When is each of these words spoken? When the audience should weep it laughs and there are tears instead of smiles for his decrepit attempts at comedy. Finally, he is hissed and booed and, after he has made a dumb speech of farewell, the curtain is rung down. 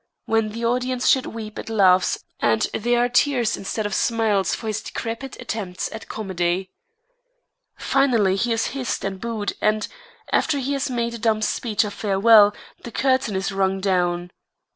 When 0.25 0.49
the 0.49 0.65
audience 0.65 1.07
should 1.07 1.27
weep 1.27 1.59
it 1.59 1.69
laughs 1.69 2.23
and 2.39 2.63
there 2.73 3.03
are 3.03 3.07
tears 3.07 3.55
instead 3.55 3.85
of 3.85 3.93
smiles 3.93 4.55
for 4.55 4.65
his 4.65 4.81
decrepit 4.81 5.39
attempts 5.39 5.91
at 5.91 6.07
comedy. 6.07 6.71
Finally, 7.77 8.37
he 8.37 8.51
is 8.51 8.65
hissed 8.73 9.03
and 9.05 9.21
booed 9.21 9.53
and, 9.61 9.87
after 10.33 10.57
he 10.57 10.73
has 10.73 10.89
made 10.89 11.13
a 11.13 11.19
dumb 11.19 11.43
speech 11.43 11.83
of 11.83 11.93
farewell, 11.93 12.51
the 12.83 12.89
curtain 12.89 13.35
is 13.35 13.51
rung 13.51 13.79
down. 13.79 14.31